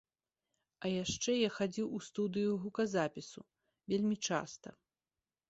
А 0.85 0.89
яшчэ 1.03 1.35
я 1.35 1.49
хадзіў 1.57 1.87
у 1.97 1.99
студыю 2.07 2.57
гуказапісу, 2.65 3.45
вельмі 3.95 4.15
часта. 4.31 4.69